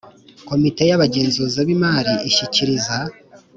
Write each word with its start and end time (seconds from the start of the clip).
Komite 0.49 0.81
y 0.89 0.93
Abagenzuzi 0.95 1.59
b 1.67 1.69
Imari 1.75 2.13
ishyikiriza 2.29 2.97